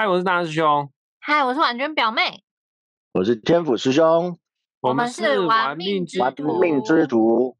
[0.00, 0.90] 嗨，我是大师兄。
[1.18, 2.42] 嗨，我是婉君表妹。
[3.12, 4.38] 我是天府师兄。
[4.80, 7.58] 我们是玩命之玩命之徒。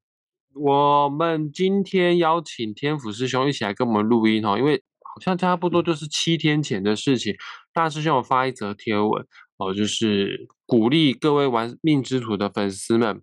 [0.55, 7.35] 我们今天邀请天府师兄一起来跟我们录音哦，因为好像差不多就是七天前的事情。
[7.75, 9.27] 大师兄有发一则贴文
[9.59, 13.21] 哦，就是鼓励各位玩命之徒的粉丝们，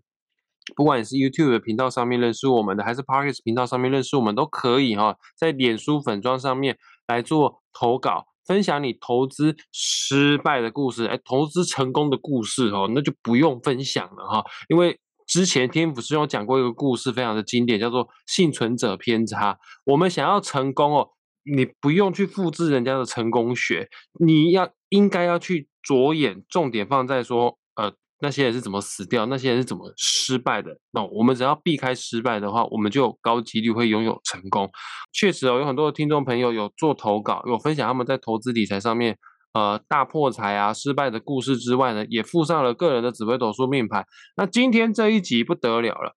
[0.75, 6.77] 不管你是 YouTube 的频道上面认识我们的，还是 Parkes 频道上面认识我们，都可以哈，在脸书粉装上面
[7.07, 8.27] 来做投稿。
[8.47, 14.43] 分享你投资失败的故事，哎，投资成功的故事哦，那就不用分享了哈。
[14.69, 14.97] 因为
[15.27, 19.59] 之前天府师兄讲过一个故事，非常的经典，叫做幸存者偏差。
[19.83, 21.09] 我们想要成功哦，
[21.43, 27.93] 你不用去复制人家的成功学，你要应该要去着眼重点放在说，呃。
[28.19, 29.27] 那些人是怎么死掉？
[29.27, 30.75] 那些人是怎么失败的？
[30.91, 34.67] 那我们只要避开失败的话，我们就高几率会拥有成功。
[35.13, 39.19] 确实哦，有很多的听众朋友有做投稿，有分享他们在投资理财上面，
[39.53, 44.03] 呃，大破财啊、失败的故事之外呢，也附上了个人的紫微斗数命盘。
[44.35, 46.15] 那今天这一集不得了了，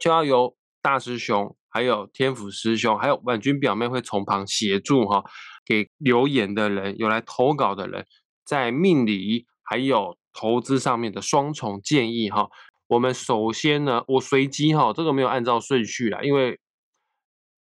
[0.00, 5.24] 就要由大师兄、还有天府师兄、还有婉君表妹会从旁协助哈，
[5.66, 8.06] 给留言的人、有来投稿的人，
[8.44, 10.16] 在命理还有。
[10.32, 12.48] 投资上面的双重建议哈，
[12.88, 16.58] 我们首先呢，我随机哈，这个没有按照顺序啦，因为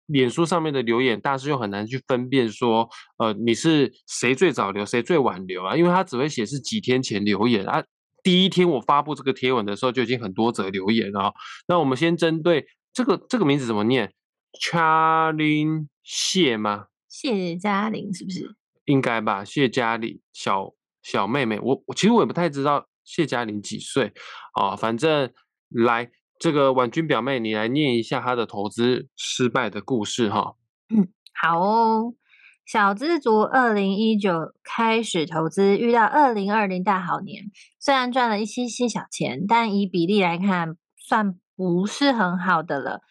[0.07, 5.77] 脸书上面的留言，大师又很难去分辨说，呃，你是谁最早留，谁最晚留啊？
[5.77, 7.83] 因为他只会显示几天前留言啊，
[8.23, 11.33] 第一天我发布这个贴文的时候就已经很多则留言了。
[11.69, 14.13] 那我们先针对这个这个名字怎么念
[14.61, 16.89] ？Charlin 谢吗？
[17.09, 18.55] 谢嘉玲是不是？
[18.85, 20.75] 应该吧，谢嘉玲小。
[21.05, 24.13] 小妹妹，我我其实我也不太知道谢嘉玲几岁
[24.55, 25.31] 啊，反正
[25.69, 30.55] 来这个婉君表妹，你来念一下她的投资失败的故事哈。
[30.89, 31.07] 嗯，
[31.41, 32.15] 好哦，
[32.65, 37.45] 小资族二零一九开始投资，遇到二零二零大好年，
[37.79, 43.03] 虽然赚了一些些小钱，但以比例来看，算不是很好的了。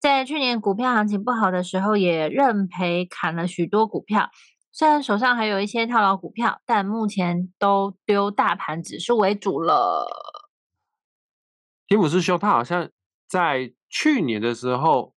[0.00, 4.30] 在去年股票行情不好的时候，也认赔砍了许多股票。
[4.76, 10.04] 虽然手上还有一些套牢股票，但目前都丢大盘指数为主了。
[11.86, 12.90] 天普师兄他好像
[13.28, 15.14] 在去年的时候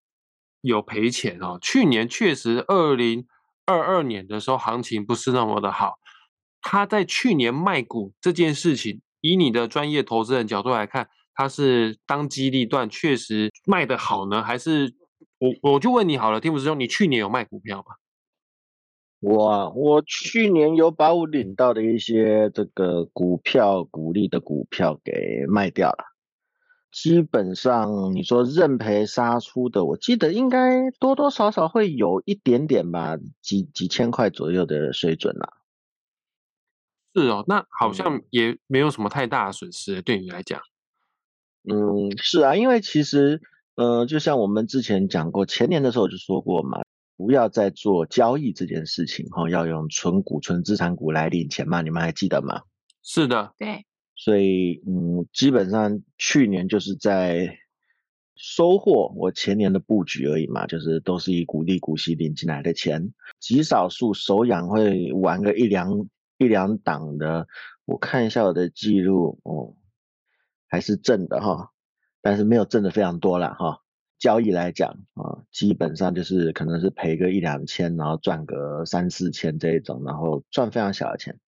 [0.60, 1.58] 有赔钱哦。
[1.58, 3.26] 去年确实二零
[3.64, 5.94] 二二年的时候行情不是那么的好。
[6.60, 14.94] 他在去年卖股这件事情，以你的专业投资人角度来看，他是当机立断确实卖的好呢，还是
[15.38, 17.94] 我我就问你好了，天普师兄，你去年有卖股票吗？
[19.20, 26.04] 我我去年有把我领到的一些这个股票股利的股票给卖掉了，
[26.92, 35.54] 基本上你说认赔杀出的，我记得应该多多少少会有一点点吧，几几千块左右的水准啦。
[37.14, 40.60] 是哦，那好像也没有什么太大的损失，对你来讲。
[41.64, 43.40] 嗯，是啊，因为其实，
[43.76, 46.82] 嗯，就像我们之前讲过，前年的时候就说过嘛。
[47.16, 51.82] 不要再做交易这件事情哈，要用纯股、纯资产股来领钱嘛？
[51.82, 52.62] 你们还记得吗？
[53.02, 53.86] 是的，对。
[54.14, 57.58] 所以嗯，基本上去年就是在
[58.34, 67.46] 收获我前年的布局而已嘛，就是都是以股利股息领进来的钱，极少数手痒会玩个一两一两档的。
[67.84, 69.74] 我看一下我的记录哦，
[70.66, 71.70] 还是正的哈，
[72.20, 73.80] 但是没有挣的非常多了哈。
[74.18, 81.38] 交易来讲啊，基本上就是可能是赔个一两千，然后赚个三四千这一种，然后赚非常小的钱。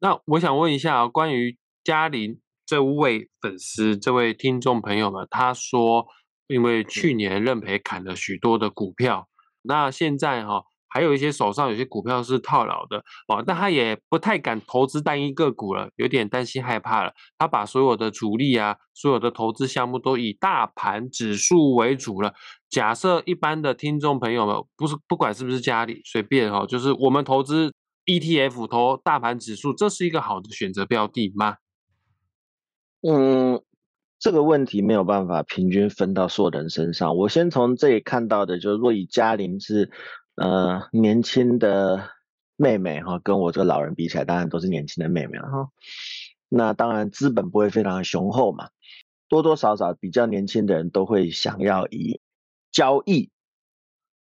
[0.00, 6.06] 那我想问一下，关于嘉玲这位粉丝、这位听众朋友们，他说
[6.46, 9.28] 因为去年认赔砍了许多的股票，
[9.62, 10.64] 那现在哈。
[10.94, 17.12] 还有一些手上有些股票是套牢的哦，但他也不太敢投资单一个股了，有点担心害怕了。
[17.36, 22.32] 他把所有的主力啊，所有的投资项目都以大盘指数为主了。
[22.70, 27.74] 假设一般的听众朋友们，不是不管是不是家里随便哈，就是我们投资
[28.06, 31.56] ETF 投大盘指数，这是一个好的选择标的吗？
[33.02, 33.60] 嗯，
[34.20, 37.16] 这个问题没有办法平均分到所有人身上。
[37.16, 39.90] 我先从这里看到的，就是若以嘉玲是。
[40.36, 42.10] 呃，年轻的
[42.56, 45.68] 妹妹哈，跟我这个老人比起来，当然都是年轻的妹妹了哈。
[46.48, 48.68] 那当然资本不会非常的雄厚嘛，
[49.28, 52.20] 多多少少比较年轻的人都会想要以
[52.72, 53.30] 交易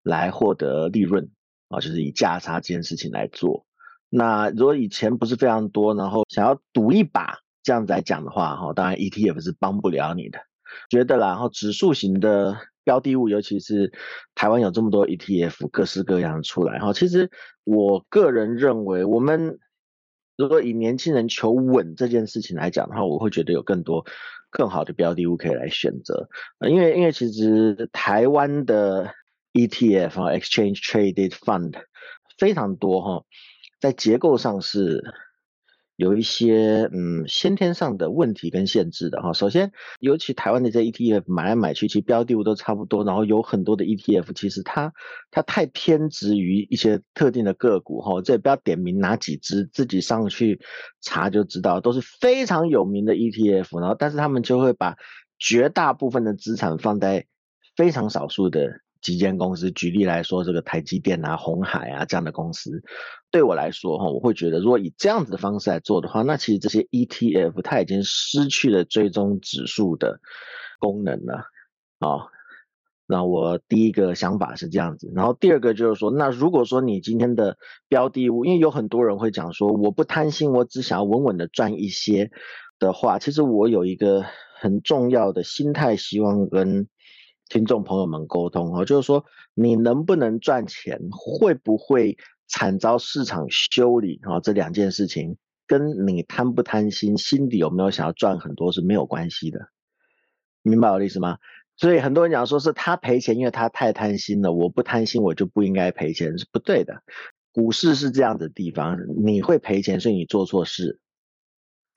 [0.02, 1.30] 来获得利润
[1.68, 3.66] 啊，就是以价差这件事情来做。
[4.08, 10.38] 那如果以前不是非常多，然后想要赌一把这样子来讲的话哈，当然 ETF 是帮不了你的。
[10.90, 13.92] 觉得然后指数型的标的物，尤其是
[14.34, 16.92] 台湾有这么多 ETF，各式各样出来哈。
[16.92, 17.30] 其实
[17.64, 19.58] 我个人认为，我们
[20.36, 24.04] 如果以年轻人求稳这件事情来讲的话，我会觉得有更多
[24.50, 26.28] 更好的标的物可以来选择。
[26.68, 29.14] 因为因为其实台湾的
[29.52, 31.74] ETF 啊，Exchange Traded Fund
[32.38, 33.24] 非常多哈，
[33.80, 35.02] 在结构上是。
[36.02, 39.70] 有一些嗯先天上的问题跟限制的哈，首先，
[40.00, 44.92] 尤其台湾的这 ETF 买来买去，其实标的物都差不多，然后有很多的 ETF，其实它
[45.30, 50.60] 它太偏执于一些特定的个股哈，这也不要点名哪几只，自己上去
[51.00, 54.96] 查就知道，都是非常有名的 ETF，然后但是他们就会把
[55.38, 57.26] 绝大部分的资产放在
[57.76, 58.80] 非常少数的。
[59.02, 62.82] 几间公司，举例来说，这个台积电啊、红海啊这样的公司，
[63.30, 70.20] 对我来说哈，我会觉得，如果以这样子的方式来做的话，那其实这些 ETF 它已经失去了追踪指数的
[70.78, 71.46] 功能了
[71.98, 72.30] 啊。
[73.06, 77.58] 那我第一个想法是这样子，然后第二个就是说，那如果说你今天的
[77.88, 82.30] 标的物，因为有很多人会讲说，我不贪心，我只想要稳稳的赚一些
[82.78, 84.24] 的话，其实我有一个
[84.60, 86.86] 很重要的心态，希望跟。
[87.52, 92.16] 听众朋友们沟通哦，就是说你能不能赚钱，会不会
[92.48, 94.40] 惨遭市场修理啊？
[94.40, 99.68] 这两件事情跟你贪不贪心，心底有没有想要赚很多是没有关系的，
[100.62, 101.36] 明白我的意思吗？
[101.76, 104.54] 所以很多人讲说是他赔钱，因为他太贪心了。
[104.54, 107.02] 我不贪心，我就不应该赔钱，是不对的。
[107.52, 111.00] 股市是这样的地方，你会赔钱，所以你做错事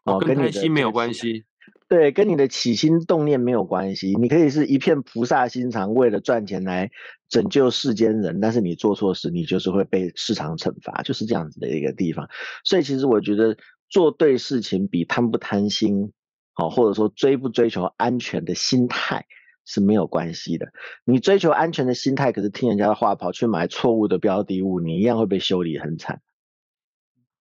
[0.04, 1.46] 哦，跟贪心没有关系。
[1.88, 4.16] 对，跟你的起心动念没有关系。
[4.20, 6.90] 你可以是一片菩萨心肠，为了赚钱来
[7.30, 12.28] 拯救世间人，但是你做错事，你就是会被市场惩罚，就是这样子的一个地方。
[12.64, 13.56] 所以其实我觉得
[13.88, 16.12] 做对事情比贪不贪心，
[16.54, 19.28] 好，或者说追不追求安全的心态
[19.64, 20.74] 是没有关系的。
[21.06, 26.20] 你追求安全的心态，可是听人家的话跑去买错误的标的物，你一样会被修理很惨。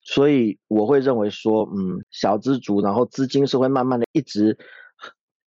[0.05, 4.57] 所以我会认为说，嗯，小资族，然后资金是会慢慢的一直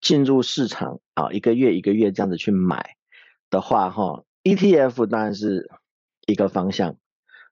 [0.00, 2.97] 进入市场啊，一个月一个月这样子去买
[3.50, 5.69] 的话，哈，ETF 当然是
[6.26, 6.97] 一个方向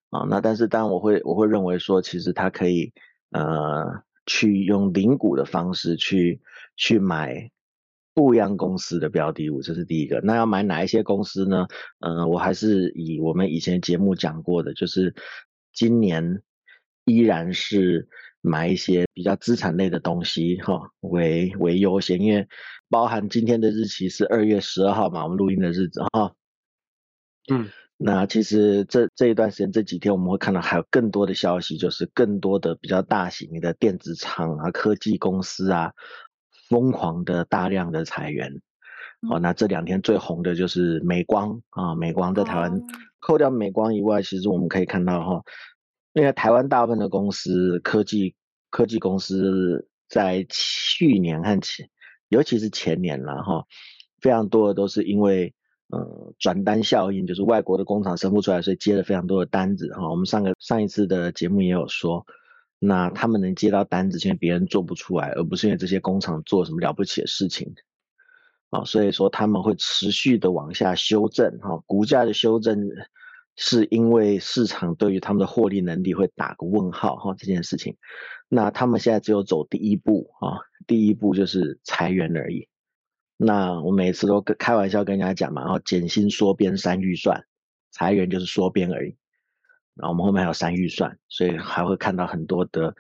[0.09, 2.95] 啊，那但是当然我会我会认为说，其实它可以
[3.31, 6.41] 呃去用零股的方式去
[6.77, 7.51] 去买
[8.15, 10.23] 不一样公司的标的物，这是第一个。
[10.23, 11.67] 那要买哪一些公司呢？
[12.01, 15.15] 嗯，我还是以我们以前节目讲过的，就是
[15.75, 16.41] 今年。
[17.05, 18.09] 依然是
[18.41, 22.47] 买一些比较资产类的东西哈为为优先，因为
[22.89, 26.33] 包含今天的日期是二月十二号嘛，我们录音的日子哈。
[27.53, 35.93] 嗯，那其实这这一段时间这几天我们会看到还有更多的消息，就是更多的比较大型的电子厂啊、科技公司啊，
[36.69, 38.61] 疯狂的大量的裁员。
[39.31, 42.81] 哦，那这两天最红的就是美光啊，美光在台湾
[43.21, 45.43] 扣掉美光以外，其实我们可以看到哈。
[46.15, 48.37] 因为台湾大部分的公司，科技
[48.71, 51.91] 科技公司在去年和前，
[52.29, 53.67] 尤其是前年了哈，
[54.21, 55.53] 非常多的都是因为
[55.93, 60.09] 嗯转单效应，就是外国的工厂生不出来，所以接了非常多的单子哈。
[60.09, 62.25] 我们上个上一次的节目也有说，
[62.79, 67.75] 那他们能接到单子，因为别人做不出来，而不是因为这些工厂做什么了不起的事情
[68.71, 68.85] 啊。
[68.85, 72.89] 所以说他们会持续的往下修正哈，股价的修正。
[73.57, 77.97] 是因为市场对于他们的获利能力会打个问号哈，这件事情，
[78.49, 82.69] 那他们现在只有走第一步啊，第一步就是裁员而已。
[83.37, 87.45] 那我每次都跟开玩笑跟人家讲嘛，然后减薪缩编删预算，
[87.91, 89.17] 裁员就是缩编而已。
[89.95, 92.95] 然后我们后面还有删预算，所以还会看到很多的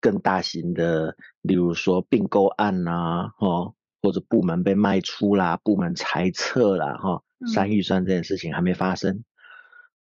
[0.00, 9.22] 更大型的，例如说并购案呐，哦，或者部门被卖出啦，部门裁撤啦，哈，删预算这件事情还没发生。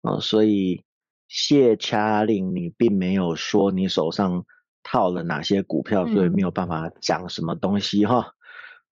[0.09, 0.85] 啊，所以
[1.29, 4.47] 谢掐令，你并没有说你手上
[4.83, 8.33] 套了哪些股票，所以没有办法讲什么东西哈。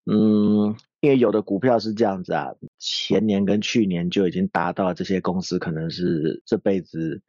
[0.05, 7.23] 嗯，因为有的股票是这样子啊，前年跟去年就已经达到这些公司可能是这辈子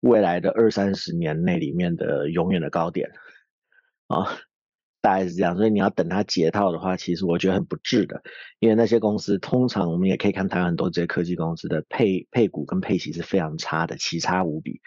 [0.00, 3.10] 未来的二三十年内里面的永远的高点
[4.06, 4.38] 啊。
[5.02, 8.22] 大概是这样，所以你要等它解套的话，其实我觉得很不智的，
[8.60, 14.80] 因为那些公司通常我们也可以看台湾很多这些科技公司的配配股跟配息是非常差的，奇差无比。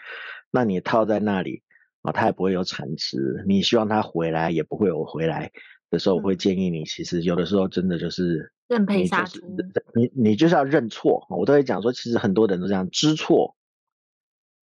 [0.50, 1.62] 那你套在那里
[2.00, 5.52] 啊，它也不会有产值，你希望它回来也不会有回来
[5.90, 9.40] 的时候，我会建议你，其实有的时候真的就是认赔杀出，
[9.94, 11.26] 你你就是要认错。
[11.28, 13.54] 我都会讲说，其实很多人都这样，知错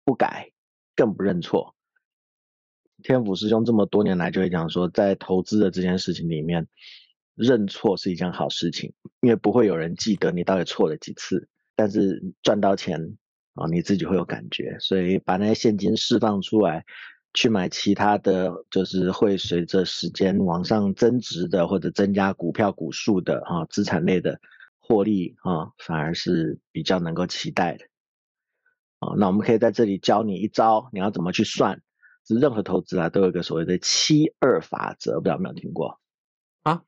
[0.03, 0.49] 不改，
[0.95, 1.74] 更不认错。
[3.05, 6.67] 天府师兄这么多年来就会讲说，在投资的这件事情里面，
[7.35, 11.47] 认错是一件好事情，因为不会有人记得你到底错了几次。
[11.75, 13.15] 但是赚到钱
[13.53, 16.83] 啊，你自己会有感觉，所以把那些现金释放出来，
[17.35, 24.39] 去买其他的就是会随着时间往上增值的或者增加股票股数的啊资产类的
[24.79, 27.85] 获利啊，反而是比较能够期待的。
[28.97, 31.83] 啊，那我们可以在这里教你一招，你要怎么去算？
[32.27, 35.99] 是任何投资啊，都有一个所谓的七二法则，不知道有没有听过？
[36.63, 36.81] 啊，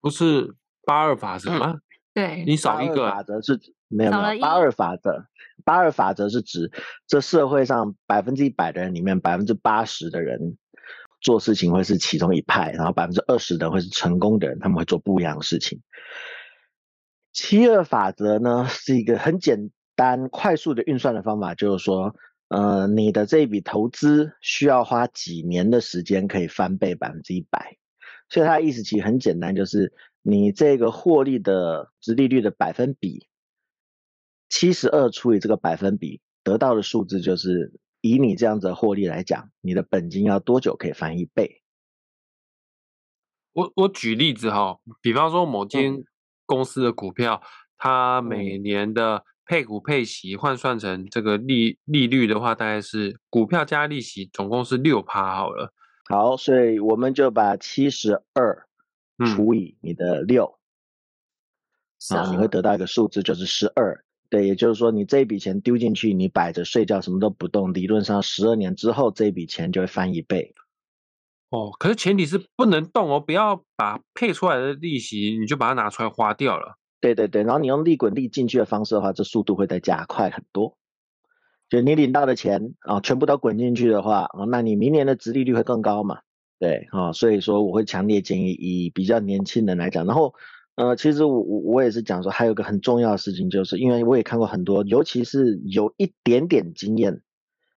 [0.00, 1.78] 不是八二法则吗？
[2.14, 5.26] 对，你少一个法则是没有没有八二法则，
[5.64, 6.70] 八二法则是指
[7.06, 10.56] 这社会上百分之一百的人里面，百分之八十的人
[11.20, 15.80] 做事情会是其中一派，然后百分之二十的会是成功的人，他们会做不一样的事情。
[17.32, 22.14] 七二法则呢是一个很简单、快速的运算的方法，就是说，
[22.52, 27.78] 呃，你的这一笔投资需要花几年的时间可以翻倍百分之一百，
[28.28, 33.26] 所以它的意思其实很简单，就是你这个获利的值利率的百分比，
[34.50, 41.62] 七十二除以这个百分比，得到的数字就是以你这样子的获利来讲，你的本金要多久可以翻一倍？
[43.54, 46.04] 我我举例子哈，比方说某间
[46.44, 47.40] 公司的股票，
[47.78, 55.74] 它每年的配股配息换算成这个利利率的话，大概是股票加利息总共是六趴好了。
[56.08, 58.66] 好，所以我们就把七十二
[59.18, 60.58] 嗯除以你的六、
[62.00, 64.02] 是啊，你会得到一个数字，就是十二。
[64.30, 70.54] 对，也就是说，你这一笔钱丢进去，你摆着睡觉，什么都不动，理论上十二年之后，这笔钱就会翻一倍。
[71.50, 76.78] 哦，可是前提是不能动哦，不要把配出来的利息你就把它拿出来花掉了。
[77.02, 80.78] 对对对，然后你用利滚利进去的方式的话，这速度会再加快很多。
[81.68, 86.20] 就你领到的钱啊，全部都滚进去的话啊，那你明年的殖利率会更高嘛？
[86.60, 90.34] 对啊，所以说我会强烈建议以比较年轻人来讲，然后
[90.76, 97.22] 呃，其实我我我也是讲说，还有个很重要的事情，就是因为我也看过很多，尤其是有一点点经验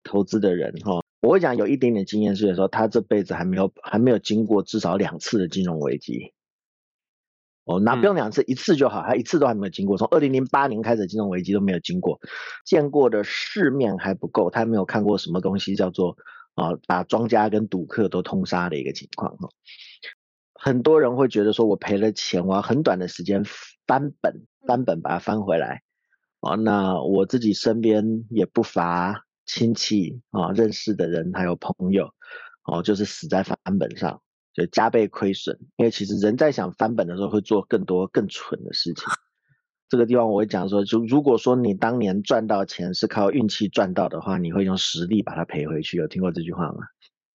[0.03, 6.33] 投资的人哈、我会讲有一点点经验是说，他这辈子还没有还没有经过至少两次的金融危机。
[7.65, 9.97] 哦，那不用两次，一次就好，他一次都还没有经过。
[9.97, 12.19] 从二零零八年开始金融危机都没有经过，
[12.65, 16.17] 见过的世面还不够，他没有看过什么东西叫做
[16.55, 19.47] 啊把庄家跟赌客都通杀的一个情况哈。
[20.53, 23.43] 很多人会觉得说，我赔了钱，我要很短的时间
[23.87, 25.81] 翻本，翻本把它翻回来。
[26.41, 32.09] 啊，那我自己身边也不乏亲戚啊，认识的人还有朋友，
[32.65, 34.21] 哦、就是死在翻本上。
[34.53, 39.05] 就加倍亏损，因为其实人在想翻本的时候会做更多更蠢的事情。
[39.89, 45.97] 这个地方我会讲说，就如果说你当年赚到钱是靠运气赚到的话，你会用实力把它赔回去。
[45.97, 46.85] 有听过这句话吗？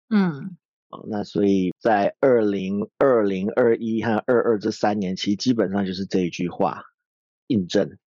[0.10, 0.58] 嗯，
[0.90, 6.84] 哦，那所以在二零二零、二一和二二这三年，其实基本上就是这一句话
[7.48, 7.98] 印证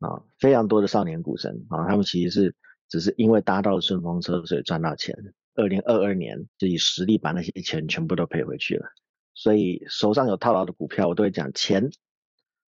[0.00, 2.56] 啊，非常多的少年股神啊，他们其实是
[2.88, 5.14] 只是因为搭到了顺风车，所以赚到钱。
[5.54, 8.86] 二零二二年就以实力把那些钱全部都赔回去了。
[9.34, 11.90] 所以手上有套牢的股票，我都会讲钱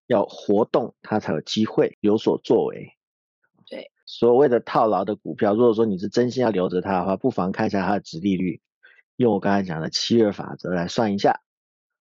[0.06, 2.92] 要活动，它才有机会有所作为。
[3.66, 8.60] 对，所谓的套牢的股票，如果说你是真心要留着它的话，不妨看一下它的值利率，
[9.16, 11.40] 用我刚才讲的七二法则来算一下。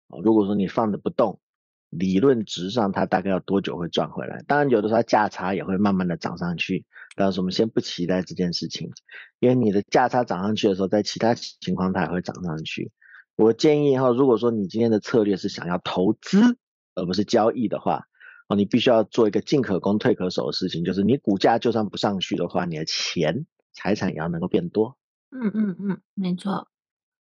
[0.08, 1.40] 哦，如果说你放着不动，
[1.90, 4.44] 理论值上它大概要多久会赚回来？
[4.48, 6.86] 当然，有的时候它价差也会慢慢的涨上去。
[7.16, 8.90] 但是我们先不期待这件事情，
[9.40, 12.92] 因为你的价差涨上去的时候，在其他情况它也会涨上去。
[13.36, 16.58] 我建议哈，如果说你今天的策略是想要投资
[16.96, 18.04] 而不是交易的话，
[18.48, 24.98] 哦，你必须要做一个进可攻退可守的事情，就是你股价就算不上去的话，你的钱财产也要能够变多。
[25.32, 26.68] 嗯嗯嗯，没错，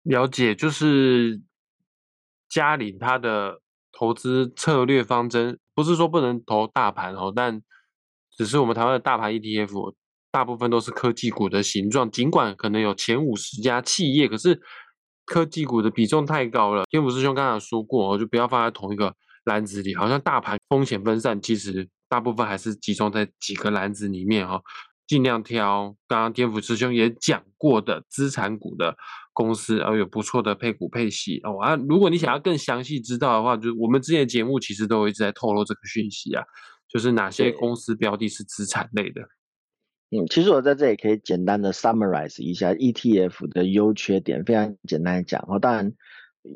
[0.04, 1.42] 了解，就是
[2.48, 7.62] 嘉玲她的投资策略方针，不是说不能投大盘哦，但
[8.38, 9.94] 只是我们台湾的大盘 ETF
[10.32, 14.62] 大部分都是科技股的形状，尽管可能有前五十家企业，可是
[15.26, 16.84] 科技股的比重太高了。
[16.90, 19.14] 天府师兄刚才说过，就不要放在同一个
[19.46, 24.62] 篮子里，好像大盘风险分散，其实大部分还是集中在几个篮子里面哦。
[25.08, 28.94] 尽量挑刚刚天府师兄也讲过的资产股的
[29.32, 31.78] 公司，然后有不错的配股配息哦啊。
[31.88, 36.44] 如果你想要更详细知道的话，就我们之前节目其实都一直在透露这个讯息啊，
[36.88, 39.22] 就是哪些公司标的是资产类的。
[40.10, 45.60] 嗯，其实我在这里可以简单的 summarize 一下 ETF 的优缺点，非常简单的讲哦。
[45.60, 45.92] 当然，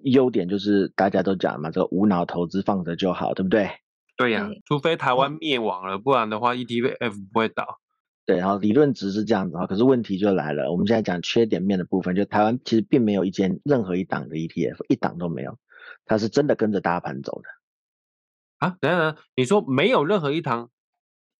[0.04, 3.70] 优点就是大家都讲嘛，这个无脑投资放着就好，对不对？
[4.16, 7.80] 对呀、对除非台湾灭亡了，不然的话 ETF 不会倒。
[8.26, 15.58] 对，然后理论值是这样子啊，可是问题就来了，我们现在讲缺点面的部分，就台湾其实并没有一间任何一档的 ETF，一档都没有。
[16.06, 17.50] 它是真的跟着大盘走的。
[18.62, 20.70] 啊，等等，你说没有任何一堂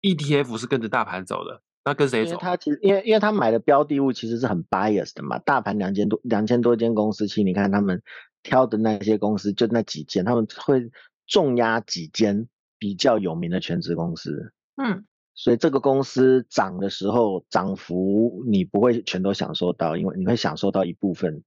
[0.02, 2.36] ETF 是跟着大盘走的，那跟谁走？
[2.38, 8.02] 他其实因为因为他买的标的物其实是很 bias 的嘛，大盘两千多两千多间公司，其实你看他们
[8.42, 10.90] 挑的那些公司就那几间，他们会
[11.28, 12.48] 重压几间
[12.80, 14.52] 比较有名的全职公司。
[14.78, 21.44] 嗯，所以这个公司涨的时候，涨幅你不会全都享受到，因为你会享受到一部分，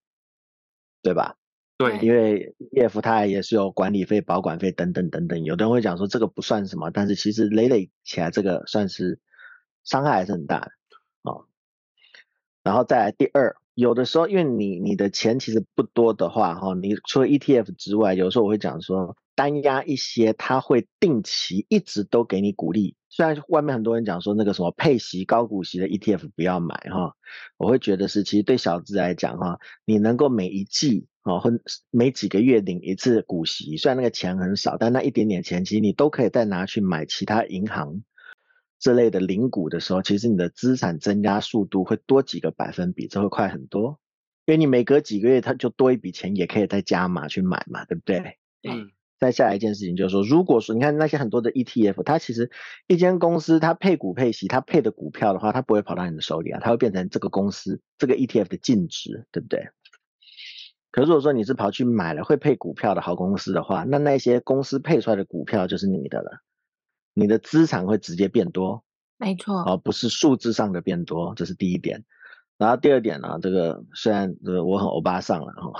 [1.02, 1.34] 对吧？
[1.76, 5.42] 对，因为 ETF 它也是有管理费、保管费等等等等。
[5.42, 9.18] 有的人会讲说这个不算什么，但是其实累累起来，这个算是
[9.82, 10.70] 伤害还是很大的
[11.22, 11.46] 哦。
[12.62, 22.96] 然后再来第二，有的时候因为你你的钱其实不多的话，哈，你除了 ETF 之外，有时候我会讲说单压一些，它会定期一直都给你鼓励。
[23.08, 27.14] 虽然外面很多人讲说那个什么配息高股息的 ETF 不要买哈，
[27.56, 31.50] 我会觉得是其实对小资来讲哈，你能够每一季哦或
[31.90, 38.02] 每几个月领一次股息，虽然那个钱很少，但那一点点钱其实你都可以再拿去买其他银行
[38.80, 44.00] 这类的领股的时候，其实你的资产增加速度会多几个百分比，这会快很多，
[44.44, 48.38] 因为你每隔几个月它就多一笔钱，也可以再加码去买嘛，对不对？
[48.68, 48.90] 嗯。
[49.18, 52.50] 再下来一件事情就是说，如果说你看那些很多的 ETF，它其实
[52.86, 59.68] 一间公司它配股配息，它配的股票的话，它不会跑到你的手里啊，它会变成这个公司这个 ETF 的净值，对不对？
[60.90, 66.42] 可如果说你是跑去买了会配股票的好公司的话，那那些公司配出来的股票就是你的了，
[67.14, 68.84] 你的资产会直接变多，
[69.16, 72.04] 没错，而不是数字上的变多，这是第一点。
[72.58, 75.72] 然后第二点呢，这个虽然呃我很欧巴上了哈。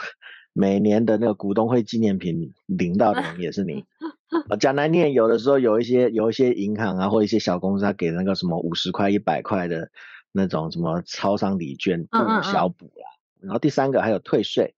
[0.54, 3.84] 每年的那个股东会纪念品领到的人也是你。
[4.58, 9.90] 讲难念，有的时候有一些有一些银行啊，或一些小公司，他给那个什么五十块、一百块的
[10.32, 13.04] 那种什么超商礼券，不小补了。
[13.40, 14.74] 然后第三个还有退税，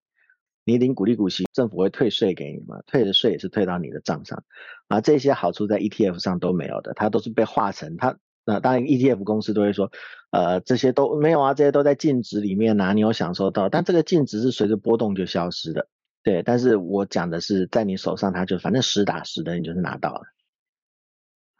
[0.64, 2.82] 你领股利股息，政府会退税给你嘛？
[2.86, 4.42] 退的税也是退到你的账上。
[4.88, 8.18] 啊，这些好处在 ETF 上都没有的，它都是被化成它。
[8.48, 9.90] 那当然，ETF 公司都会说，
[10.30, 15.88] 呃，这些都没有啊，这些都在净值里面啊，你有享受到，但这个净值是随着波动就消失的，
[16.22, 16.44] 对。
[16.44, 20.20] 但是我讲的是在你手上，它就反正实打实的，你就是拿到了，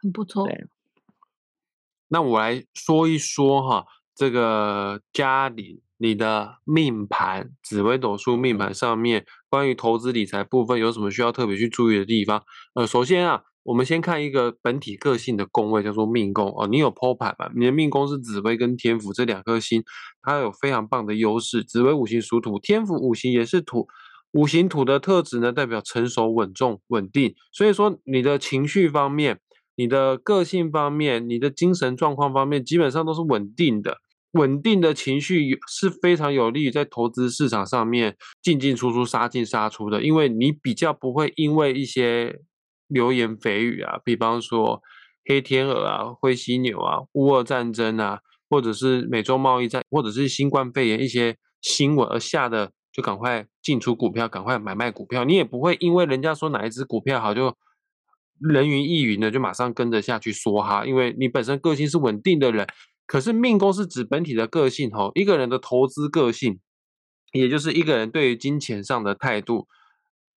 [0.01, 0.47] 很不错。
[0.47, 0.65] 对。
[2.07, 12.45] 那我来说一说哈，这个家里你的命盘紫微斗数命盘上面关于投资理财部分有什么需要特别去注意的地方？
[12.75, 13.43] 呃，首先啊。
[13.67, 16.65] 我们先看一个本体个性的宫位，叫做命宫哦。
[16.67, 17.51] 你有剖盘吧？
[17.53, 19.83] 你的命宫是紫微跟天府这两颗星，
[20.21, 21.65] 它有非常棒的优势。
[21.65, 23.85] 紫微五行属土，天府五行也是土，
[24.31, 27.35] 五行土的特质呢，代表成熟、稳重、稳定。
[27.51, 29.41] 所以说，你的情绪方面、
[29.75, 33.97] 你的个性方面、你的精神状况方面，基本上都是稳定的。
[34.31, 42.39] 稳定的情绪是非常有利于在投资市场上面进进出出、杀进杀出的，因为你比较不会因为一些。
[42.87, 44.81] 流言蜚语啊，比方说
[45.25, 48.19] 黑天鹅啊、灰犀牛啊、乌俄战争啊，
[48.49, 55.25] 或者是美洲贸易战，或者是新冠肺炎一些新闻而下的，就赶快进出股票，赶快买卖股票。
[55.25, 57.55] 你也不会因为人家说哪一只股票好，就
[58.39, 62.67] 人云亦云的就马上跟着下去说哈，因为你本身个性是稳定的人。
[63.05, 66.59] 可是命宫是指本体的个性吼，一个人的投资个性，
[67.31, 69.65] 也就是一个人对于金钱上的态度，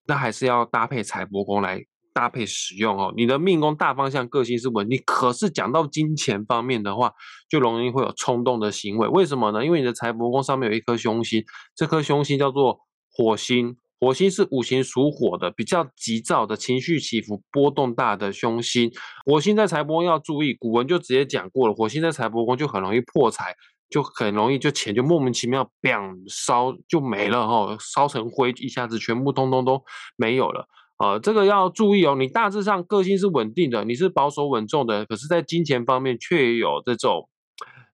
[0.06, 1.84] 那还是要搭配财帛宫来。
[2.20, 7.10] 搭配使用哦，你的命宫大方向个性是稳定，可是讲到金钱方面的话，
[7.48, 9.08] 就容易会有冲动的行为。
[9.08, 9.64] 为什么呢？
[9.64, 11.42] 因为你的财帛宫上面有一颗凶星，
[11.74, 12.78] 这颗凶星叫做
[13.10, 18.92] 火星，火星是五行属火的，比较急躁的情绪起伏波动大的凶星。
[19.24, 23.54] 火星在财帛宫要注意，古文就直接讲过了，火星在财帛宫就很容易破财，
[23.88, 29.82] 就很容易就钱就莫名其妙，bang 烧就没了哈，烧成灰，一下子全部通通都
[30.16, 30.68] 没有了。
[31.02, 32.14] 呃，这个要注意哦。
[32.14, 37.26] 你大致上个性是稳定的，你是保守稳重的，可是，在金钱方面却有这种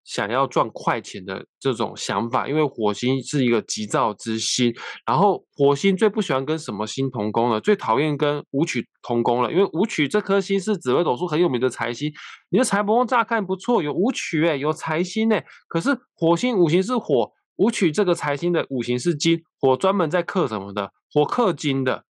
[0.02, 2.48] 想要赚快钱的这种想法。
[2.48, 4.74] 因为火星是一个急躁之星，
[5.06, 7.60] 然后火星最不喜欢跟什么星同宫了？
[7.60, 9.52] 最讨厌跟武曲同宫了。
[9.52, 12.12] 因为武曲这颗星是紫微斗数很有名的财星，
[12.50, 20.90] 你的财帛宫乍看不错，有武曲哎，有财星哎，可是火星五行是火，武曲这个财星的五行是金，火专门在克什么的？
[21.12, 22.02] 火克金的。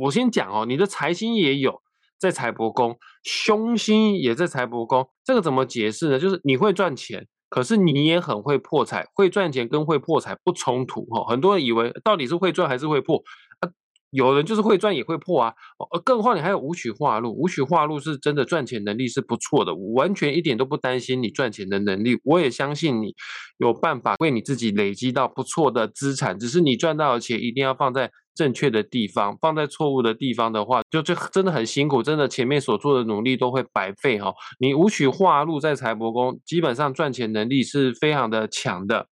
[0.00, 1.80] 我先讲哦，你的财星也有
[2.18, 6.18] 在财帛宫，凶星也在财帛宫，这个怎么解释呢？
[6.18, 9.06] 就是你会赚钱，可是你也很会破财。
[9.14, 11.24] 会赚钱跟会破财不冲突哈。
[11.28, 13.22] 很多人以为到底是会赚还是会破
[13.60, 13.70] 啊？
[14.10, 15.54] 有人就是会赚也会破啊。
[15.92, 22.18] 呃，更何况你还有五曲化禄，五曲化禄是真的赚钱能力是不错的，完全一点都不担心你赚钱的能力。
[22.24, 23.14] 我也相信你
[23.58, 28.10] 有办法为你自己累积到不错的资产，只是你赚到的钱一定要放在。
[28.38, 34.32] 正确的地方，放在错误的地方的话，就就真的很辛苦，真的前面所做的努力都会白费哈。
[34.60, 39.08] 你武曲化禄在财帛宫，基本上赚钱能力是非常的强的，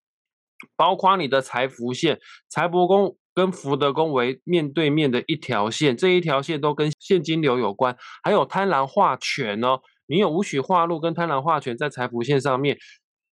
[0.77, 12.79] 包括你的财福线，财帛宫跟福德宫为面对面的一条线，这一条线都跟现金流有关，还有贪婪化权哦，你有五曲化禄跟贪婪化权在财福线上面。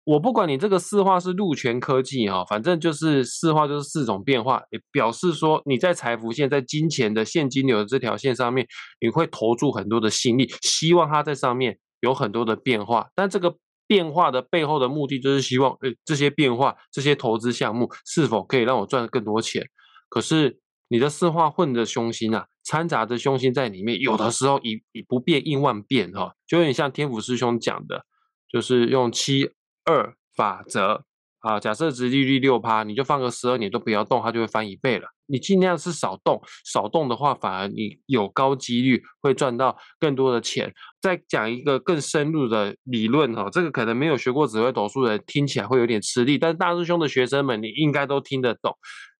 [0.04, 8.66] 我不管你这个四化是禄权科技哈，反正就是四化就是四种变化，也表示说你在财富线、在金钱的现金流的这条线上面，
[9.00, 13.08] 你会投注很多的心力，希望它在上面有很多的变化。
[13.14, 19.66] 但这个变化的背后的目的，就是希望，诶，这些变化、这些投资项目是否可以让我赚更多钱？
[20.10, 28.04] 可是你的四化混着凶星啊，掺杂着凶星在里面，有的时候以以不变应万变哈，就有点像天府师兄讲的，
[28.52, 29.50] 就是用七。
[29.84, 31.04] 二法则
[31.40, 35.06] 啊，假设值利率六趴，你就放个十二年都不要动，它就会翻一倍了。
[35.26, 40.72] 你尽量是少动，少动的话，反而你有高几率会赚到更多的钱。
[41.00, 48.74] 再讲一个更深入的理论哈，这个可能没有学过紫微斗数的人听起来会有点吃力，但是大师兄的学生们你应该都听得懂。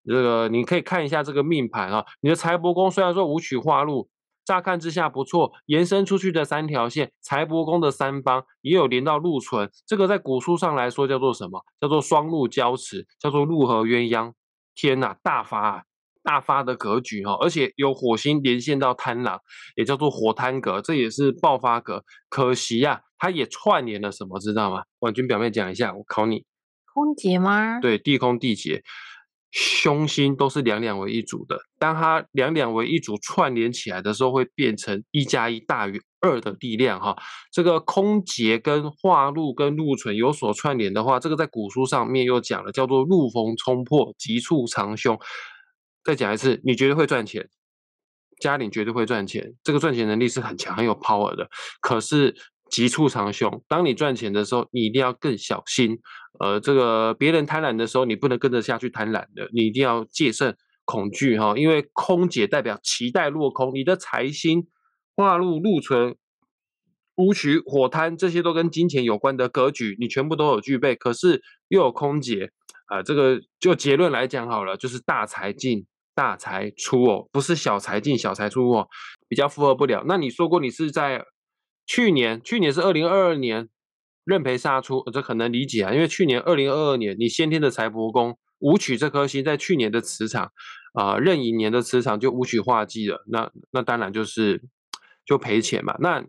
[0.06, 4.08] 这个你可以看一下这个命盘啊，你的财帛宫虽然说五曲化禄。
[4.44, 11.64] 乍看之下不错，延伸出去的三条线，财帛宫的三方也有连到禄存，这个在古书上来说叫做什么？
[11.80, 14.32] 叫做双禄交持，叫做禄合鸳鸯。
[14.74, 15.82] 天呐，大发啊
[16.22, 19.40] 大发的格局哈，而且有火星连线到贪狼，
[19.76, 22.04] 也叫做火贪格，这也是爆发格。
[22.28, 24.82] 可惜呀，它也串联了什么，知道吗？
[24.98, 26.44] 婉君表妹讲一下，我考你。
[26.92, 27.80] 空劫吗？
[27.80, 28.82] 对，地空地劫。
[29.56, 37.16] 凶星都是两两为一组的，当它两两为一组串联起来的时候，会变成一加一大于二的力量哈。
[37.52, 45.16] 这个空劫跟化禄跟禄存有所串联的话，这个在古书上面又讲了，叫做禄逢冲破，急处藏凶。
[46.02, 47.48] 再讲一次，你绝对会赚钱，
[48.40, 51.48] 家里绝对会赚钱，这个赚钱能力是很强、很有 power 的。
[51.80, 52.34] 可是。
[52.70, 53.62] 急处藏凶。
[53.68, 56.00] 当你赚钱的时候，你一定要更小心。
[56.40, 61.54] 呃，这个别人贪婪的时候，你不能跟着下去贪婪的，你一定要戒慎恐惧哈。
[61.56, 64.66] 因为空姐代表期待落空，你的财星
[65.16, 66.16] 化入禄存、
[67.16, 70.94] 武曲火贪这些都跟金钱有关的格局，你全部都有具备。
[70.94, 72.50] 可是又有空姐
[72.86, 78.88] 啊，这个就结论来讲好了，就是大财进大财出哦，不是小财进小财出哦，
[79.28, 80.04] 比较符合不了。
[80.06, 81.24] 那你说过你是在？
[81.86, 83.68] 去年，去年是二零二二年，
[84.24, 85.92] 认赔杀出，这很能理解啊。
[85.92, 90.50] 因为去年二零二二年，你先天的财帛宫武曲这颗星在去年的磁场
[90.94, 94.62] 啊，壬寅年的磁场就武曲化忌了，那那当然就是
[95.24, 95.96] 就赔钱嘛。
[96.00, 96.24] 那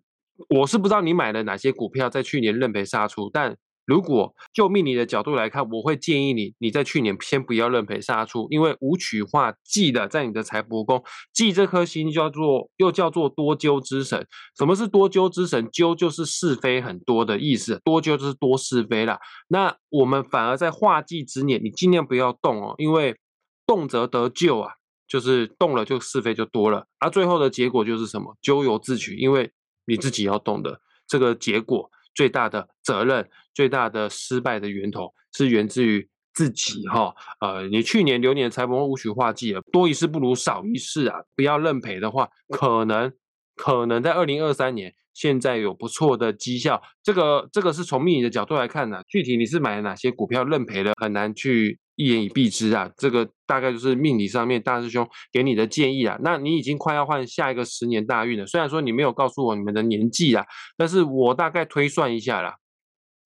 [0.49, 3.58] 我是不知道你买了哪些股票在去年认赔杀出，但。
[3.86, 14.26] 如果就命理的角度来看，我会建议你，你在去年先不要认赔杀出，因为武曲化忌的在你的财帛宫，忌这颗星叫做又叫做多咎之神。
[14.58, 15.69] 什么是多咎之神？
[15.71, 19.19] 咎就是是非很多的意思，多咎就是多是非啦。
[19.48, 23.15] 那我们反而在化忌之年，你尽量不要动哦，因为
[23.67, 24.74] 动则得咎啊，
[25.08, 28.36] 就是动了就是非就多了，而最后的结果就是什么？
[28.41, 29.52] 咎由自取，因为
[29.86, 31.91] 你自己要动的这个结果。
[32.15, 37.13] 最大的责任、最大的失败的源头是源自于自己哈。
[37.41, 41.19] 呃，你去年流年财帛无曲化忌了，多一事不如少一事啊！
[41.36, 43.12] 不要认赔的话，可能
[43.56, 46.82] 可能在二零二三年现在有不错的绩效。
[47.04, 51.80] 这个这个是从命理的角度来看呢，具体你是买了哪些股票认赔了，很难去。
[51.95, 56.17] 一言以蔽之啊，这个大概就是命理上面大师兄给你的建议啊。
[56.21, 60.45] 那你已经快要换下一个十年大运了，虽然说你没有告诉我你们的年纪啊，
[60.77, 62.55] 但是我大概推算一下啦，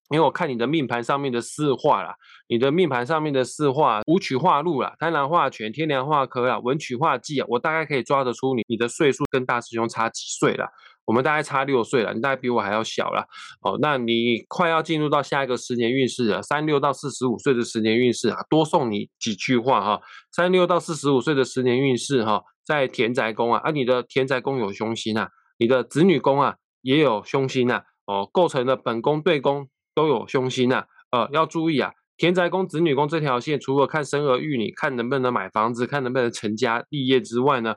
[0.10, 2.16] 因为我看你的命盘上面的四化啦，
[2.48, 10.68] 你的命盘上面的四化五曲化禄啦，贪婪化权，天梁化科啦，文曲化忌啊，我大概可以抓得出你你的岁数跟大师兄差几岁了。
[11.06, 13.26] 我们大概差六岁了，你大概比我还要小了
[13.62, 13.80] 哦。
[13.82, 20.00] 那你快要进入到下一个十年运势了，三六到四十五岁的十年运势啊，多送你几句话哈。
[20.32, 29.68] 三六到四十五岁的十年运势哈，在田宅宫啊，啊，你的田宅宫有凶星啊，你的子女宫啊也有凶星啊，哦，构成了本宫对宫
[30.00, 37.76] 都有凶星啊，呃，要注意啊，田宅宫、子女宫这条线，除了看生儿育女，看能不能买房子，看能不能成家立业之外呢？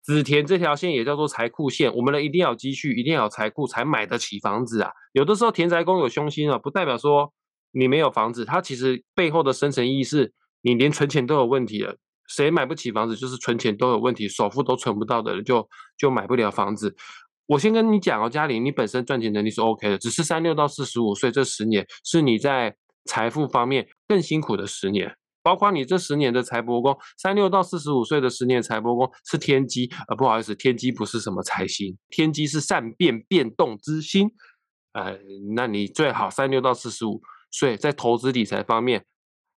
[0.00, 4.92] 子田这条线也叫做财库线，我们呢一定要积蓄，一定要有财库才买得起房子啊。
[5.12, 7.32] 有的时候田宅宫有凶星啊，不代表说
[7.72, 11.96] 你没有房子，它其实背后的深层意义是你连存钱都有问题了。
[12.28, 16.94] 谁买不起房子，就是存钱都有问题，首付都存不到的人就就买不了房子。
[17.46, 25.16] 我先跟你讲哦，嘉玲，你本身赚钱能力是 OK 的，只是三六到四十五岁这十年是你在财富方面更辛苦的十年。
[25.42, 34.28] 包括你这十年的财帛宫，三六到四十五岁的十年财帛宫是天机，呃，不好意思，天机不是什么财星，天机是善变变动之星。
[34.92, 35.16] 呃，
[35.54, 37.20] 那你最好三六到四十五
[37.52, 39.04] 岁在投资理财方面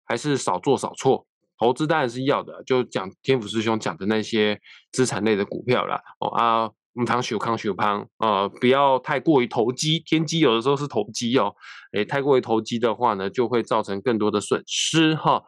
[0.04, 1.26] 还是少做少错。
[1.58, 4.60] 投资当然是要的，就讲天府师兄讲的那些
[4.91, 6.02] 资产类的股票啦。
[6.19, 6.69] 哦啊，
[7.00, 11.56] 唔堂修康修康，呃，不要太过于投机，天机有的时候是投机哦，
[11.94, 15.44] 诶，太过于投机的话呢，就会造成更多的损失哈。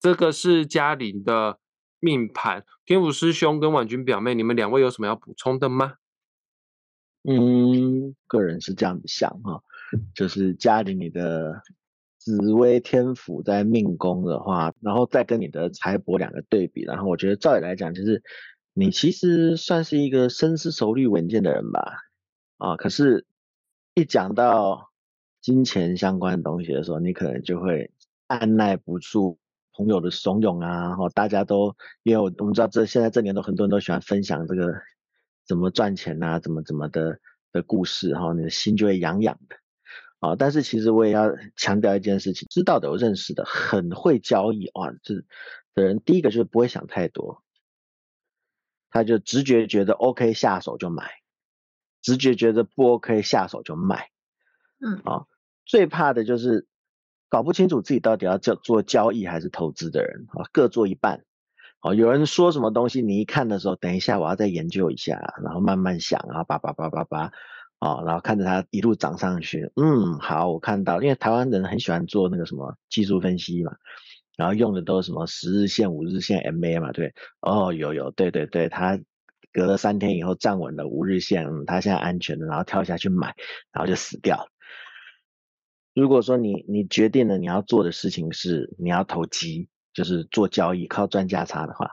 [0.00, 1.58] 这个是嘉玲的
[2.00, 5.94] 命盘，天府师兄跟婉君表妹，你们两位有什么要补充的吗？
[7.28, 9.62] 嗯，个人是这样子想哈，
[10.14, 11.62] 就是嘉玲你的。
[12.16, 18.22] 紫微天府在命宫的话，然后再跟你的财帛两个对比，然后我觉得照理来讲，就是
[18.76, 22.02] 你其实算是一个深思熟虑稳健的人吧，
[22.58, 23.24] 啊，可是，
[23.94, 24.90] 一讲到
[25.40, 27.92] 金钱相关的东西的时候，你可能就会
[28.26, 29.38] 按耐不住
[29.72, 34.74] 朋友的怂恿啊，然后大家都因为我我们知道这现在这年头很多人都喜欢分享这个
[35.46, 37.20] 怎么赚钱啊，怎么怎么的
[37.52, 39.56] 的故事，哈，你的心就会痒痒的。
[40.18, 45.14] 啊，但是其实我也要强调一件事情，知道的、我认识的，很会交易啊，这
[45.74, 47.43] 的人，第一个就是不会想太多，
[48.94, 51.10] 他就直觉觉得 OK 下手就买，
[52.00, 54.08] 直觉觉得不 OK 下手就卖，
[54.78, 55.26] 嗯，啊，
[55.66, 56.68] 最怕的就是
[57.28, 61.24] 搞不清楚自己到底要做做交易还是投资的人啊，各做一半，
[61.82, 67.32] 哦，有人说什么东西，你一看的时候，等一下我要再研究一下，然后慢慢想啊，叭叭叭叭叭。
[67.80, 73.76] 哦，然后看着它一路涨上去，嗯，好，我看到，因为台湾人很喜欢做那个什么技术分析嘛，
[74.36, 78.98] 然后用的都是什么十日线、五日线、MA 嘛，对，哦，有有，对对对，他
[79.52, 83.34] 隔了三天以后站稳了五日线，他现在安全的，然后跳下去买，
[83.72, 84.48] 然后就死掉了。
[85.94, 91.92] 如果说你你决定了你要做的事情是你要投机，就是做交易靠赚价差的话，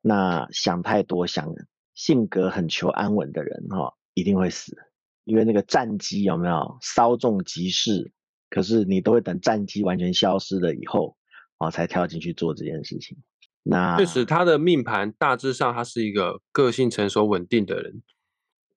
[0.00, 1.54] 那想太多，想
[1.94, 4.76] 性格很求安稳的人哈，一定会死。
[5.22, 8.12] 因为那个战机有没有稍纵即逝？
[8.50, 11.16] 可是你都会等战机完全消失了以后，
[11.58, 13.18] 哦，才跳进去做这件事情。
[13.62, 18.02] 那确实，他的命盘大致上他是一个个性成熟稳定的人。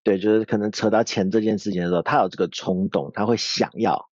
[0.03, 4.09] 对，就是可能扯到钱这件事情的时候，他有这个冲动，他会想要。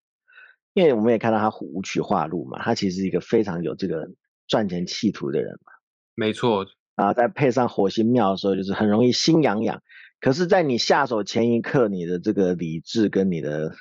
[0.74, 4.06] 因为我们也看到他五曲化禄嘛，他其实是一个非常有这个
[4.46, 5.72] 赚钱企图的人嘛。
[6.14, 6.66] 没错。
[6.96, 9.82] 啊，再配上火星庙的时候，就是很容易心痒痒。
[10.20, 13.74] 可是，在你下手前一刻，你的这个理智跟你的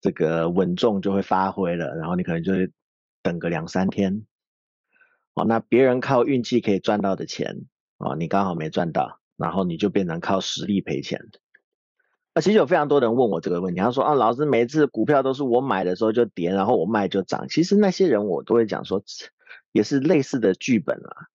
[0.00, 2.70] 这个稳重就会发挥了，然后你可能就会
[3.24, 4.26] 等个两三天，
[5.32, 7.64] 哦，那别人靠运气可以赚到的钱，
[7.96, 11.30] 哦，你刚好没赚到，然后你就变成靠实力赔钱。
[12.34, 17.48] 那其实有非常多人问我这个问题，他说啊，老师，每次股票都是我买的时候就跌，然后我卖就涨。
[17.48, 19.02] 其实那些人我都会讲说，
[19.72, 21.26] 也是类似的剧本啊，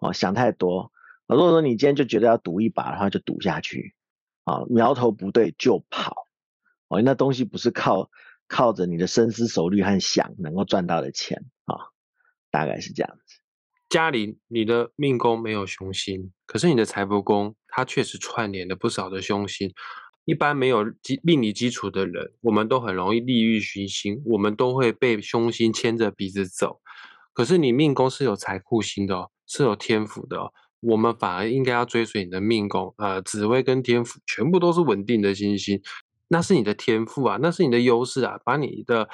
[0.00, 0.90] 哦，想太多。
[1.28, 3.94] 如果说你今天就觉得要赌一把的话，就赌下去，
[4.42, 6.26] 啊，苗头不对就跑，
[6.88, 8.10] 哦，那东西不是靠
[8.48, 11.76] 靠着你的深思熟虑和想能够赚到的钱啊，
[12.50, 13.36] 大概是这样子。
[13.88, 19.72] 嘉玲，你的命宫没有凶星，可是你的财帛宫它确实串联了不少的凶星。
[20.24, 26.80] 一般没有基命理基础的人，我们都很容易利欲熏心，我们都会被凶星牵着鼻子走。
[27.32, 30.52] 可是你命宫是有财库星的，是有天府的。
[30.80, 35.80] 我们反而应该要追随你的命宫，呃，紫薇跟天府全部都是稳定的星星，
[36.28, 39.08] 那是你的天赋啊，那是你的优势啊，把你的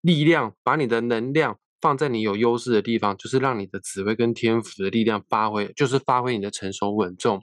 [0.00, 7.42] 力量，把你的能量放在你有优势的地方，就是让你的紫薇跟天府的力量发挥，就是发挥你的成熟稳重，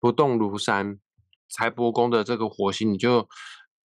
[0.00, 0.98] 不动如山。
[1.50, 3.26] 财帛宫的这个火星，你就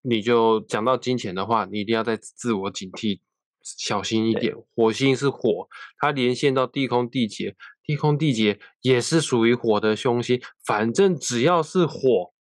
[0.02, 3.20] 你就讲到金钱的话，你一定要在自我警惕。
[3.66, 10.42] 小心一点，火星是火，它连线到地空地劫，地空地劫也是属于火的凶星。
[10.66, 12.33] 反正只要是火，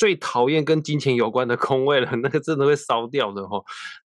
[0.00, 3.62] 最讨厌跟金钱有关的空位了， 那个真的会烧掉的哈。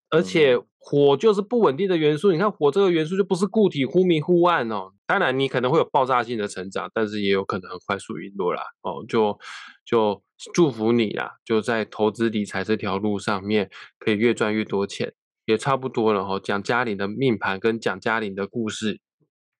[0.09, 4.91] 而且火就是不稳定的元素，你看火这个元素就不是固体，忽明忽暗哦。
[5.07, 8.61] 当然你可能会有爆炸性的成长，但是也有可能很快速陨落啦。
[8.81, 9.05] 哦。
[9.07, 9.39] 就
[9.85, 10.21] 就
[10.53, 15.13] 祝福你啦，就在投资理财这条路上面，可以越赚越多钱。
[15.45, 18.99] 也差不多了哈，讲嘉玲的命盘跟讲嘉玲的故事，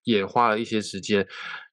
[0.04, 1.28] 也花了一些时间。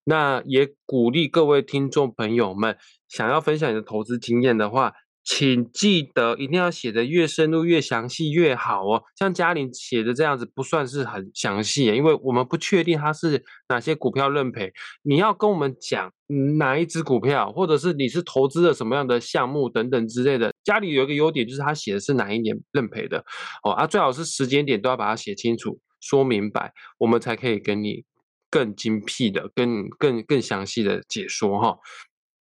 [0.05, 2.77] 那也鼓励各位听众朋友们，
[3.13, 4.93] 想要分享你的投资经验的话。
[5.25, 9.05] 请记得一定要写的越深入、越详细越好哦。
[9.17, 14.73] 像嘉玲写的这样子不算是很详细，因为我们不确定它是哪些股票认赔。
[15.05, 16.13] 你要跟我们讲
[16.59, 20.53] 哪一只股票，或者是你是投资了什么样的项目等等之类的。
[20.65, 23.25] 家里有一个优点就是他写的是哪一年认赔的
[23.63, 25.79] 哦，啊，最好是时间点都要把它写清楚。
[26.01, 28.03] 说明白，我们才可以跟你
[28.51, 31.79] 更精辟的、更更更详细的解说哈。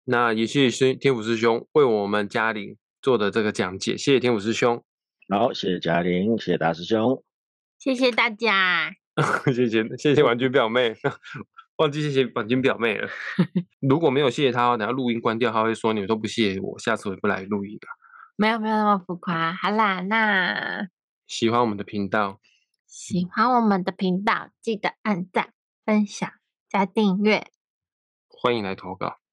[0.04, 4.84] 那也谢谢天府师兄为我们嘉玲做的这个讲解，谢谢天府师兄。
[5.30, 7.24] 好，谢谢嘉玲，谢谢大师兄，
[7.78, 8.94] 谢谢大家，
[9.46, 10.94] 谢谢谢谢婉君表妹，
[11.76, 13.08] 忘记谢谢婉君表妹了。
[13.80, 17.88] 如果没有谢谢她，等下录音关掉，她会说你们都不谢谢我，下次我也不来录音了。
[18.36, 19.54] 没有没有那么浮夸。
[19.54, 20.86] 好啦，那
[21.26, 22.40] 喜欢我们的频道，
[22.86, 25.54] 喜欢我们的频道，记得按赞、
[25.86, 26.30] 分享、
[26.68, 27.46] 加订阅
[28.28, 29.23] 欢迎来投稿。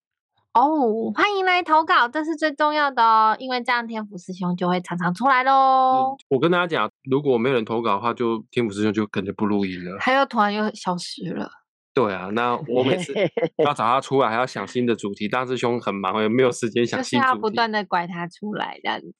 [0.53, 1.11] 哦。
[1.15, 6.15] 欢迎来投稿，这是最重要的哦，因为这样天府师兄就会常常出来喽。
[6.29, 9.97] 我跟大家讲，如果没有人投稿的话，就天府师兄就可能不录音了。
[9.99, 11.49] 他又突然又消失了。
[11.93, 13.13] 对啊，那 我每次
[13.57, 15.27] 要找他出来，还要想新的主题。
[15.27, 17.29] 大师兄很忙，也没有时间想就是新主题。
[17.29, 19.15] 要不断的拐他出来，这样子。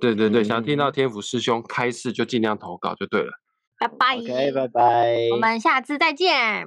[0.00, 3.30] 对对对，想听到天府师兄开示，就尽量投稿就对了。
[3.78, 5.28] 拜拜 OK，拜拜。
[5.32, 6.66] 我们下次再见。